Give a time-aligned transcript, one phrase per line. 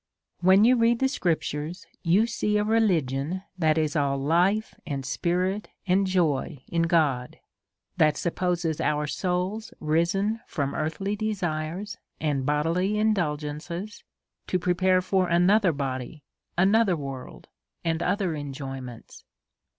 [0.39, 5.67] When you read the scriptures you see a religion that is all life, and spirit,
[5.85, 7.35] and joy in G^d;
[7.97, 14.03] that sup poses our soul risen from earthly desires, and bodily indulgences,
[14.47, 16.23] to prepare for another body,
[16.57, 17.47] another world,
[17.85, 19.23] and other enjoyments.